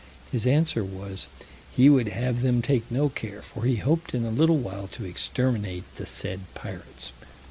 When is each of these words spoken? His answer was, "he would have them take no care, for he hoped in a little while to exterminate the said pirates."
His 0.31 0.47
answer 0.47 0.83
was, 0.83 1.27
"he 1.71 1.87
would 1.87 2.07
have 2.07 2.41
them 2.41 2.63
take 2.63 2.89
no 2.89 3.07
care, 3.07 3.43
for 3.43 3.65
he 3.65 3.75
hoped 3.75 4.15
in 4.15 4.25
a 4.25 4.31
little 4.31 4.57
while 4.57 4.87
to 4.87 5.05
exterminate 5.05 5.83
the 5.97 6.07
said 6.07 6.39
pirates." 6.55 7.11